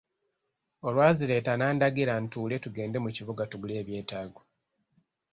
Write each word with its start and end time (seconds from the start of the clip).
Olwazireeta 0.87 1.51
n'andagira 1.55 2.13
ntuule 2.23 2.55
tugende 2.63 2.97
mu 3.03 3.09
kibuga 3.15 3.43
tugule 3.51 3.73
ebyetaago. 3.81 4.41